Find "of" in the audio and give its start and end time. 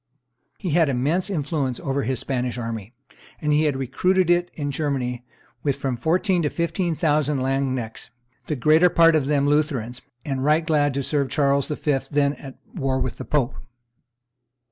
9.15-9.27